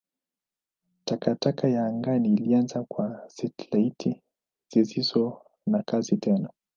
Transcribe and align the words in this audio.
Takataka 1.05 1.67
ya 1.69 1.85
angani 1.85 2.33
ilianza 2.33 2.83
kwa 2.83 3.29
satelaiti 3.29 4.21
zisizo 4.73 5.41
na 5.67 5.83
kazi 5.83 6.17
tena. 6.17 6.49